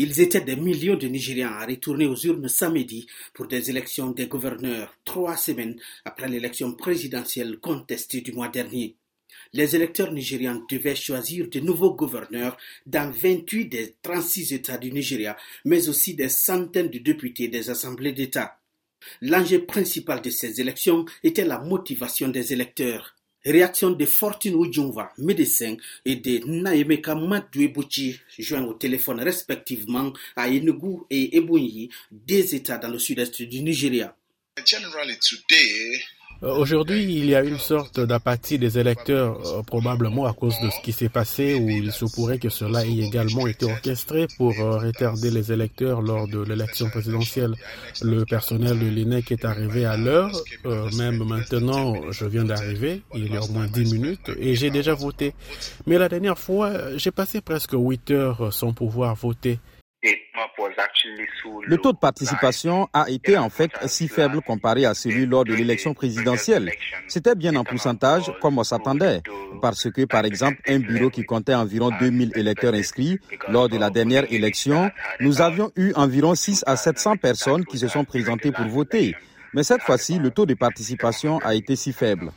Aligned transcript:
Ils 0.00 0.20
étaient 0.20 0.40
des 0.42 0.54
millions 0.54 0.94
de 0.94 1.08
Nigériens 1.08 1.48
à 1.50 1.66
retourner 1.66 2.06
aux 2.06 2.14
urnes 2.14 2.48
samedi 2.48 3.08
pour 3.34 3.48
des 3.48 3.68
élections 3.68 4.12
des 4.12 4.28
gouverneurs, 4.28 4.96
trois 5.04 5.36
semaines 5.36 5.76
après 6.04 6.28
l'élection 6.28 6.72
présidentielle 6.72 7.58
contestée 7.58 8.20
du 8.20 8.30
mois 8.30 8.46
dernier. 8.46 8.94
Les 9.52 9.74
électeurs 9.74 10.12
nigérians 10.12 10.64
devaient 10.70 10.94
choisir 10.94 11.48
de 11.48 11.58
nouveaux 11.58 11.94
gouverneurs 11.96 12.56
dans 12.86 13.10
28 13.10 13.64
des 13.66 13.96
36 14.02 14.52
États 14.52 14.78
du 14.78 14.92
Nigeria, 14.92 15.36
mais 15.64 15.88
aussi 15.88 16.14
des 16.14 16.28
centaines 16.28 16.90
de 16.90 16.98
députés 17.00 17.48
des 17.48 17.68
assemblées 17.68 18.12
d'État. 18.12 18.60
L'enjeu 19.20 19.64
principal 19.66 20.22
de 20.22 20.30
ces 20.30 20.60
élections 20.60 21.06
était 21.24 21.44
la 21.44 21.58
motivation 21.58 22.28
des 22.28 22.52
électeurs. 22.52 23.17
Réaction 23.44 23.90
de 23.90 24.04
Fortune 24.04 24.60
Ujungwa, 24.60 25.12
médecin, 25.18 25.76
et 26.04 26.16
de 26.16 26.40
Naemeka 26.44 27.14
Madouebouchi, 27.14 28.20
joints 28.38 28.64
au 28.64 28.74
téléphone 28.74 29.20
respectivement 29.20 30.12
à 30.36 30.48
Enugu 30.48 31.02
et 31.08 31.36
Ebonyi, 31.36 31.88
deux 32.10 32.54
États 32.54 32.78
dans 32.78 32.88
le 32.88 32.98
sud-est 32.98 33.42
du 33.42 33.60
Nigeria. 33.60 34.14
Euh, 34.58 34.62
aujourd'hui, 36.42 37.02
il 37.04 37.26
y 37.26 37.34
a 37.34 37.42
une 37.42 37.58
sorte 37.58 38.00
d'apathie 38.00 38.58
des 38.58 38.78
électeurs, 38.78 39.38
euh, 39.46 39.62
probablement 39.62 40.26
à 40.26 40.32
cause 40.32 40.54
de 40.62 40.70
ce 40.70 40.80
qui 40.82 40.92
s'est 40.92 41.08
passé, 41.08 41.54
où 41.54 41.68
il 41.68 41.92
se 41.92 42.04
pourrait 42.04 42.38
que 42.38 42.48
cela 42.48 42.84
ait 42.84 42.98
également 42.98 43.46
été 43.46 43.66
orchestré 43.66 44.26
pour 44.36 44.52
euh, 44.58 44.78
retarder 44.78 45.30
les 45.30 45.52
électeurs 45.52 46.02
lors 46.02 46.28
de 46.28 46.40
l'élection 46.40 46.88
présidentielle. 46.90 47.54
Le 48.02 48.24
personnel 48.24 48.78
de 48.78 48.86
l'INEC 48.86 49.32
est 49.32 49.44
arrivé 49.44 49.84
à 49.84 49.96
l'heure, 49.96 50.32
même 50.96 51.24
maintenant, 51.24 51.94
je 52.10 52.24
viens 52.24 52.44
d'arriver, 52.44 53.02
il 53.14 53.32
y 53.32 53.36
a 53.36 53.42
au 53.42 53.48
moins 53.48 53.66
10 53.66 53.92
minutes, 53.92 54.30
et 54.38 54.54
j'ai 54.54 54.70
déjà 54.70 54.94
voté. 54.94 55.34
Mais 55.86 55.98
la 55.98 56.08
dernière 56.08 56.38
fois, 56.38 56.96
j'ai 56.96 57.10
passé 57.10 57.40
presque 57.40 57.72
8 57.72 58.10
heures 58.10 58.52
sans 58.52 58.72
pouvoir 58.72 59.14
voter. 59.14 59.58
Le 61.66 61.76
taux 61.76 61.92
de 61.92 61.98
participation 61.98 62.88
a 62.92 63.08
été 63.10 63.36
en 63.38 63.50
fait 63.50 63.70
si 63.86 64.08
faible 64.08 64.40
comparé 64.40 64.84
à 64.84 64.94
celui 64.94 65.26
lors 65.26 65.44
de 65.44 65.54
l'élection 65.54 65.94
présidentielle. 65.94 66.72
C'était 67.08 67.34
bien 67.34 67.54
en 67.56 67.64
pourcentage 67.64 68.32
comme 68.40 68.58
on 68.58 68.64
s'attendait, 68.64 69.22
parce 69.60 69.90
que 69.90 70.04
par 70.04 70.24
exemple 70.24 70.60
un 70.66 70.78
bureau 70.78 71.10
qui 71.10 71.24
comptait 71.24 71.54
environ 71.54 71.90
2000 71.98 72.32
électeurs 72.36 72.74
inscrits 72.74 73.18
lors 73.48 73.68
de 73.68 73.76
la 73.76 73.90
dernière 73.90 74.30
élection, 74.32 74.90
nous 75.20 75.40
avions 75.40 75.70
eu 75.76 75.92
environ 75.94 76.34
6 76.34 76.64
à 76.66 76.76
700 76.76 77.16
personnes 77.16 77.64
qui 77.64 77.78
se 77.78 77.88
sont 77.88 78.04
présentées 78.04 78.52
pour 78.52 78.66
voter. 78.66 79.14
Mais 79.54 79.62
cette 79.62 79.82
fois-ci, 79.82 80.18
le 80.18 80.30
taux 80.30 80.46
de 80.46 80.54
participation 80.54 81.38
a 81.38 81.54
été 81.54 81.76
si 81.76 81.92
faible. 81.92 82.30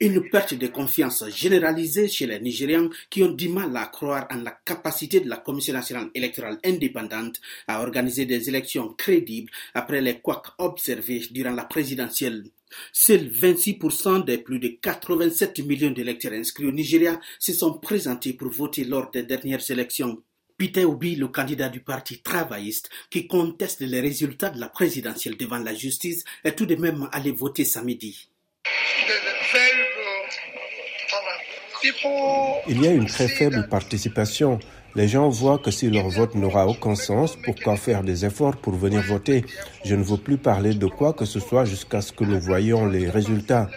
Une 0.00 0.30
perte 0.30 0.54
de 0.54 0.68
confiance 0.68 1.24
généralisée 1.28 2.06
chez 2.06 2.28
les 2.28 2.38
Nigérians 2.38 2.88
qui 3.10 3.24
ont 3.24 3.32
du 3.32 3.48
mal 3.48 3.76
à 3.76 3.86
croire 3.86 4.28
en 4.30 4.36
la 4.36 4.52
capacité 4.52 5.18
de 5.18 5.28
la 5.28 5.38
Commission 5.38 5.74
nationale 5.74 6.08
électorale 6.14 6.60
indépendante 6.64 7.40
à 7.66 7.82
organiser 7.82 8.24
des 8.24 8.48
élections 8.48 8.92
crédibles 8.92 9.50
après 9.74 10.00
les 10.00 10.20
couacs 10.20 10.52
observés 10.58 11.26
durant 11.32 11.50
la 11.50 11.64
présidentielle. 11.64 12.44
Seuls 12.92 13.28
26% 13.28 14.24
des 14.24 14.38
plus 14.38 14.60
de 14.60 14.68
87 14.68 15.66
millions 15.66 15.90
d'électeurs 15.90 16.32
inscrits 16.32 16.66
au 16.66 16.72
Nigeria 16.72 17.18
se 17.40 17.52
sont 17.52 17.80
présentés 17.80 18.34
pour 18.34 18.50
voter 18.52 18.84
lors 18.84 19.10
des 19.10 19.24
dernières 19.24 19.68
élections. 19.68 20.22
Peter 20.56 20.84
Obi, 20.84 21.16
le 21.16 21.26
candidat 21.26 21.70
du 21.70 21.80
parti 21.80 22.22
travailliste 22.22 22.88
qui 23.10 23.26
conteste 23.26 23.80
les 23.80 24.00
résultats 24.00 24.50
de 24.50 24.60
la 24.60 24.68
présidentielle 24.68 25.36
devant 25.36 25.58
la 25.58 25.74
justice, 25.74 26.22
est 26.44 26.54
tout 26.54 26.66
de 26.66 26.76
même 26.76 27.08
allé 27.10 27.32
voter 27.32 27.64
samedi. 27.64 28.28
Il 32.66 32.82
y 32.82 32.86
a 32.86 32.92
une 32.92 33.06
très 33.06 33.28
faible 33.28 33.68
participation. 33.68 34.58
Les 34.94 35.08
gens 35.08 35.28
voient 35.28 35.58
que 35.58 35.70
si 35.70 35.88
leur 35.90 36.08
vote 36.08 36.34
n'aura 36.34 36.66
aucun 36.66 36.94
sens, 36.94 37.36
pourquoi 37.36 37.76
faire 37.76 38.02
des 38.02 38.24
efforts 38.24 38.56
pour 38.56 38.74
venir 38.74 39.02
voter? 39.02 39.44
Je 39.84 39.94
ne 39.94 40.02
veux 40.02 40.16
plus 40.16 40.38
parler 40.38 40.74
de 40.74 40.86
quoi 40.86 41.12
que 41.12 41.24
ce 41.24 41.40
soit 41.40 41.64
jusqu'à 41.64 42.00
ce 42.00 42.12
que 42.12 42.24
nous 42.24 42.40
voyions 42.40 42.86
les 42.86 43.08
résultats. 43.08 43.70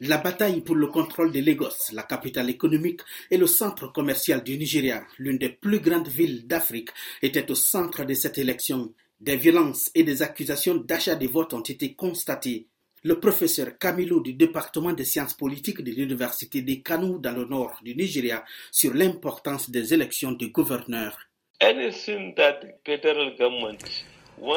La 0.00 0.18
bataille 0.18 0.60
pour 0.60 0.76
le 0.76 0.86
contrôle 0.86 1.32
de 1.32 1.40
Lagos, 1.40 1.92
la 1.92 2.04
capitale 2.04 2.50
économique 2.50 3.00
et 3.30 3.36
le 3.36 3.48
centre 3.48 3.92
commercial 3.92 4.44
du 4.44 4.56
Nigeria, 4.56 5.02
l'une 5.18 5.38
des 5.38 5.48
plus 5.48 5.80
grandes 5.80 6.08
villes 6.08 6.46
d'Afrique, 6.46 6.90
était 7.20 7.50
au 7.50 7.56
centre 7.56 8.04
de 8.04 8.14
cette 8.14 8.38
élection. 8.38 8.92
Des 9.20 9.36
violences 9.36 9.90
et 9.96 10.04
des 10.04 10.22
accusations 10.22 10.76
d'achat 10.76 11.16
de 11.16 11.26
votes 11.26 11.52
ont 11.52 11.62
été 11.62 11.94
constatées. 11.94 12.68
Le 13.04 13.20
professeur 13.20 13.78
Camilo 13.78 14.20
du 14.20 14.34
département 14.34 14.92
des 14.92 15.04
sciences 15.04 15.34
politiques 15.34 15.82
de 15.82 15.92
l'université 15.92 16.62
de 16.62 16.74
Kano 16.82 17.18
dans 17.18 17.32
le 17.32 17.44
nord 17.44 17.78
du 17.82 17.94
Nigeria 17.94 18.44
sur 18.72 18.92
l'importance 18.92 19.70
des 19.70 19.94
élections 19.94 20.32
de 20.32 20.46
gouverneurs. 20.46 21.16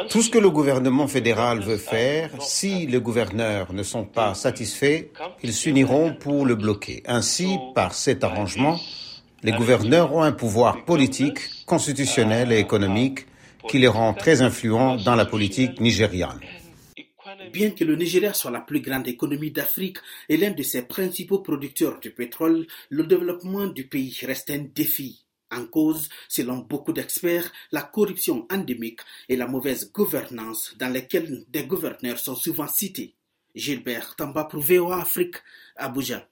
Tout 0.10 0.22
ce 0.22 0.30
que 0.30 0.38
le 0.40 0.50
gouvernement 0.50 1.08
fédéral 1.08 1.60
veut 1.60 1.78
faire, 1.78 2.30
si 2.42 2.88
les 2.88 3.00
gouverneurs 3.00 3.74
ne 3.74 3.84
sont 3.84 4.06
pas 4.06 4.34
satisfaits, 4.34 5.10
ils 5.44 5.54
s'uniront 5.54 6.14
pour 6.16 6.46
le 6.46 6.56
bloquer. 6.56 7.04
Ainsi, 7.06 7.58
par 7.76 7.94
cet 7.94 8.24
arrangement, 8.24 8.80
les 9.44 9.52
gouverneurs 9.52 10.14
ont 10.14 10.22
un 10.22 10.32
pouvoir 10.32 10.86
politique, 10.86 11.66
constitutionnel 11.66 12.52
et 12.52 12.60
économique 12.60 13.26
qui 13.68 13.80
les 13.80 13.88
rend 13.88 14.14
très 14.14 14.42
influents 14.42 14.98
dans 14.98 15.16
la 15.16 15.26
politique 15.26 15.80
nigériane. 15.80 16.40
Bien 17.52 17.72
que 17.72 17.84
le 17.84 17.98
Nigeria 17.98 18.34
soit 18.34 18.52
la 18.52 18.62
plus 18.62 18.80
grande 18.80 19.08
économie 19.10 19.52
d'Afrique 19.52 19.98
et 20.30 20.38
l'un 20.38 20.52
de 20.52 20.64
ses 20.64 20.84
principaux 20.84 21.40
producteurs 21.40 22.00
de 22.00 22.08
pétrole, 22.10 22.66
le 22.90 23.04
développement 23.04 23.68
du 23.68 23.88
pays 23.88 24.18
reste 24.22 24.52
un 24.52 24.66
défi. 24.74 25.26
En 25.52 25.66
cause, 25.66 26.08
selon 26.30 26.60
beaucoup 26.60 26.94
d'experts, 26.94 27.52
la 27.74 27.82
corruption 27.82 28.48
endémique 28.50 29.02
et 29.28 29.36
la 29.36 29.48
mauvaise 29.48 29.92
gouvernance 29.92 30.76
dans 30.78 30.88
lesquelles 30.94 31.44
des 31.50 31.66
gouverneurs 31.66 32.20
sont 32.20 32.36
souvent 32.36 32.70
cités. 32.70 33.16
Gilbert 33.54 34.16
Tamba 34.16 34.46
pour 34.46 34.94
Afrique, 34.94 35.36
Abuja. 35.76 36.26